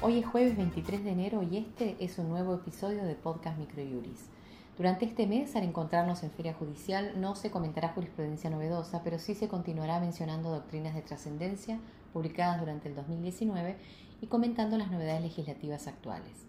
Hoy 0.00 0.18
es 0.18 0.26
jueves 0.26 0.56
23 0.56 1.04
de 1.04 1.10
enero 1.10 1.42
y 1.42 1.58
este 1.58 1.96
es 2.00 2.18
un 2.18 2.28
nuevo 2.28 2.54
episodio 2.54 3.04
de 3.04 3.14
Podcast 3.14 3.58
Microjuris. 3.58 4.30
Durante 4.76 5.04
este 5.04 5.26
mes, 5.26 5.56
al 5.56 5.64
encontrarnos 5.64 6.22
en 6.22 6.30
Feria 6.30 6.54
Judicial, 6.54 7.20
no 7.20 7.34
se 7.34 7.50
comentará 7.50 7.88
jurisprudencia 7.88 8.48
novedosa, 8.48 9.02
pero 9.02 9.18
sí 9.18 9.34
se 9.34 9.48
continuará 9.48 10.00
mencionando 10.00 10.50
doctrinas 10.50 10.94
de 10.94 11.02
trascendencia 11.02 11.80
publicadas 12.12 12.60
durante 12.60 12.88
el 12.88 12.94
2019 12.94 13.76
y 14.20 14.26
comentando 14.26 14.78
las 14.78 14.90
novedades 14.90 15.22
legislativas 15.22 15.86
actuales. 15.86 16.46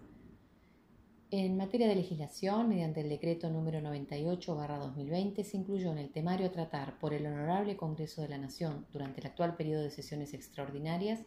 En 1.31 1.57
materia 1.57 1.87
de 1.87 1.93
legislación, 1.93 2.67
mediante 2.67 3.01
el 3.01 3.09
decreto 3.09 3.51
número 3.51 3.79
98-2020, 3.81 5.43
se 5.43 5.57
incluyó 5.57 5.91
en 5.91 5.99
el 5.99 6.09
temario 6.09 6.47
a 6.47 6.51
tratar 6.51 6.97
por 6.97 7.13
el 7.13 7.27
Honorable 7.27 7.77
Congreso 7.77 8.23
de 8.23 8.29
la 8.29 8.39
Nación 8.39 8.87
durante 8.91 9.21
el 9.21 9.27
actual 9.27 9.55
periodo 9.55 9.83
de 9.83 9.91
sesiones 9.91 10.33
extraordinarias 10.33 11.19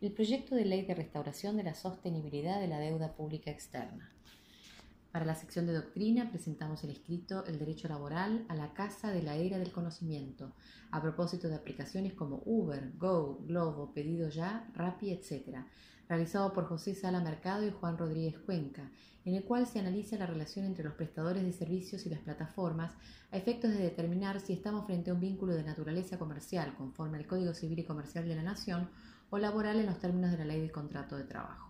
el 0.00 0.12
proyecto 0.12 0.54
de 0.54 0.66
ley 0.66 0.82
de 0.82 0.94
restauración 0.94 1.56
de 1.56 1.64
la 1.64 1.74
sostenibilidad 1.74 2.60
de 2.60 2.68
la 2.68 2.78
deuda 2.78 3.16
pública 3.16 3.50
externa. 3.50 4.12
Para 5.12 5.24
la 5.24 5.34
sección 5.34 5.66
de 5.66 5.72
doctrina 5.72 6.30
presentamos 6.30 6.84
el 6.84 6.90
escrito 6.90 7.44
El 7.44 7.58
derecho 7.58 7.88
laboral 7.88 8.44
a 8.48 8.54
la 8.54 8.72
casa 8.74 9.10
de 9.10 9.24
la 9.24 9.34
era 9.34 9.58
del 9.58 9.72
conocimiento, 9.72 10.52
a 10.92 11.02
propósito 11.02 11.48
de 11.48 11.56
aplicaciones 11.56 12.12
como 12.12 12.42
Uber, 12.46 12.92
Go, 12.96 13.40
Globo, 13.44 13.92
Pedido 13.92 14.28
Ya, 14.28 14.70
Rappi, 14.72 15.10
etc., 15.10 15.64
realizado 16.08 16.52
por 16.52 16.66
José 16.66 16.94
Sala 16.94 17.20
Mercado 17.20 17.66
y 17.66 17.72
Juan 17.72 17.98
Rodríguez 17.98 18.38
Cuenca, 18.38 18.88
en 19.24 19.34
el 19.34 19.44
cual 19.44 19.66
se 19.66 19.80
analiza 19.80 20.16
la 20.16 20.26
relación 20.26 20.64
entre 20.64 20.84
los 20.84 20.94
prestadores 20.94 21.42
de 21.42 21.52
servicios 21.52 22.06
y 22.06 22.10
las 22.10 22.20
plataformas 22.20 22.94
a 23.32 23.36
efectos 23.36 23.72
de 23.72 23.78
determinar 23.78 24.40
si 24.40 24.52
estamos 24.52 24.86
frente 24.86 25.10
a 25.10 25.14
un 25.14 25.20
vínculo 25.20 25.54
de 25.54 25.64
naturaleza 25.64 26.20
comercial 26.20 26.74
conforme 26.76 27.18
al 27.18 27.26
Código 27.26 27.52
Civil 27.52 27.80
y 27.80 27.84
Comercial 27.84 28.28
de 28.28 28.36
la 28.36 28.42
Nación 28.44 28.88
o 29.30 29.38
laboral 29.38 29.80
en 29.80 29.86
los 29.86 29.98
términos 29.98 30.30
de 30.30 30.38
la 30.38 30.44
ley 30.44 30.60
del 30.60 30.72
contrato 30.72 31.16
de 31.16 31.24
trabajo. 31.24 31.69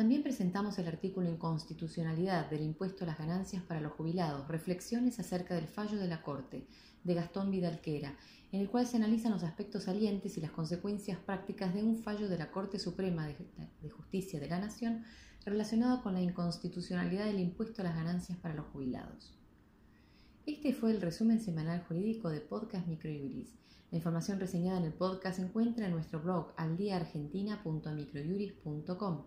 También 0.00 0.22
presentamos 0.22 0.78
el 0.78 0.88
artículo 0.88 1.28
Inconstitucionalidad 1.28 2.48
del 2.48 2.62
impuesto 2.62 3.04
a 3.04 3.06
las 3.06 3.18
ganancias 3.18 3.62
para 3.62 3.82
los 3.82 3.92
jubilados, 3.92 4.48
reflexiones 4.48 5.20
acerca 5.20 5.54
del 5.54 5.66
fallo 5.66 5.98
de 5.98 6.08
la 6.08 6.22
Corte, 6.22 6.66
de 7.04 7.12
Gastón 7.12 7.50
Vidalquera, 7.50 8.16
en 8.50 8.62
el 8.62 8.70
cual 8.70 8.86
se 8.86 8.96
analizan 8.96 9.32
los 9.32 9.42
aspectos 9.42 9.84
salientes 9.84 10.38
y 10.38 10.40
las 10.40 10.52
consecuencias 10.52 11.18
prácticas 11.18 11.74
de 11.74 11.82
un 11.82 12.02
fallo 12.02 12.30
de 12.30 12.38
la 12.38 12.50
Corte 12.50 12.78
Suprema 12.78 13.26
de 13.26 13.90
Justicia 13.90 14.40
de 14.40 14.48
la 14.48 14.58
Nación 14.58 15.04
relacionado 15.44 16.02
con 16.02 16.14
la 16.14 16.22
inconstitucionalidad 16.22 17.26
del 17.26 17.40
impuesto 17.40 17.82
a 17.82 17.84
las 17.84 17.94
ganancias 17.94 18.38
para 18.38 18.54
los 18.54 18.68
jubilados. 18.68 19.34
Este 20.46 20.72
fue 20.72 20.92
el 20.92 21.02
resumen 21.02 21.42
semanal 21.42 21.84
jurídico 21.86 22.30
de 22.30 22.40
Podcast 22.40 22.86
Microjuris. 22.86 23.52
La 23.90 23.98
información 23.98 24.40
reseñada 24.40 24.78
en 24.78 24.84
el 24.84 24.94
podcast 24.94 25.36
se 25.36 25.44
encuentra 25.44 25.84
en 25.84 25.92
nuestro 25.92 26.22
blog 26.22 26.54
aldiaargentina.microjuris.com. 26.56 29.24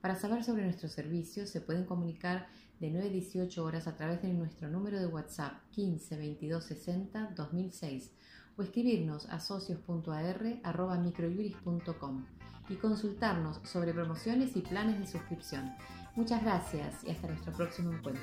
Para 0.00 0.16
saber 0.16 0.42
sobre 0.44 0.64
nuestros 0.64 0.92
servicios 0.92 1.50
se 1.50 1.60
pueden 1.60 1.84
comunicar 1.84 2.46
de 2.80 2.90
9 2.90 3.08
a 3.08 3.12
18 3.12 3.64
horas 3.64 3.86
a 3.86 3.94
través 3.96 4.22
de 4.22 4.32
nuestro 4.32 4.68
número 4.68 4.98
de 4.98 5.06
WhatsApp 5.06 5.52
15 5.72 6.16
22 6.16 6.64
60 6.64 7.32
2006 7.34 8.12
o 8.56 8.62
escribirnos 8.62 9.26
a 9.26 9.40
socios.ar.microjuris.com 9.40 12.24
y 12.68 12.74
consultarnos 12.76 13.60
sobre 13.64 13.92
promociones 13.92 14.56
y 14.56 14.60
planes 14.60 14.98
de 14.98 15.06
suscripción. 15.06 15.74
Muchas 16.14 16.42
gracias 16.42 17.04
y 17.04 17.10
hasta 17.10 17.28
nuestro 17.28 17.52
próximo 17.52 17.92
encuentro. 17.92 18.22